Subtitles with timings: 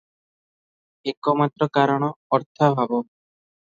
[1.13, 3.07] ଏକମାତ୍ର କାରଣ- ଅର୍ଥାଭାବ।